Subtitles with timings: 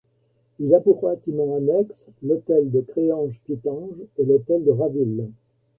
[0.57, 5.27] Il a pour bâtiments annexes l'Hôtel de Créhange-Pittange et l'Hôtel de Raville.